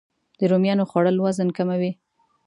د 0.39 0.41
رومیانو 0.51 0.83
خوړل 0.89 1.17
وزن 1.25 1.49
کموي 1.57 1.91